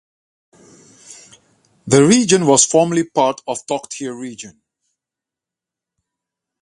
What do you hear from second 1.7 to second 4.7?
The region was formerly part of Togdheer region.